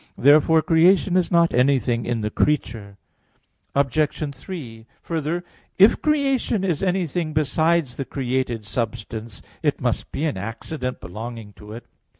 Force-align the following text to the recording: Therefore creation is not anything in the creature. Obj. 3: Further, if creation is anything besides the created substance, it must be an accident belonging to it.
Therefore 0.17 0.63
creation 0.63 1.15
is 1.15 1.29
not 1.29 1.53
anything 1.53 2.07
in 2.07 2.21
the 2.21 2.31
creature. 2.31 2.97
Obj. 3.75 4.35
3: 4.35 4.87
Further, 5.03 5.43
if 5.77 6.01
creation 6.01 6.63
is 6.63 6.81
anything 6.81 7.33
besides 7.33 7.97
the 7.97 8.05
created 8.05 8.65
substance, 8.65 9.43
it 9.61 9.79
must 9.79 10.11
be 10.11 10.25
an 10.25 10.37
accident 10.37 11.01
belonging 11.01 11.53
to 11.53 11.73
it. 11.73 11.85